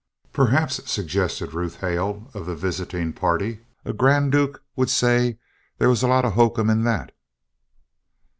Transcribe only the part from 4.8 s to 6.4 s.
say there was a lot of